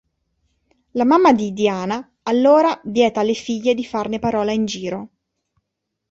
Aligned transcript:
La 0.93 1.05
mamma 1.05 1.31
di 1.31 1.53
Diana 1.53 2.15
allora 2.23 2.81
vieta 2.85 3.19
alle 3.19 3.35
figlie 3.35 3.75
di 3.75 3.85
farne 3.85 4.17
parola 4.17 4.51
in 4.51 4.65
giro. 4.65 5.09